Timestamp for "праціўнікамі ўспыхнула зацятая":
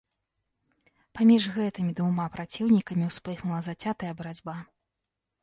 2.39-4.11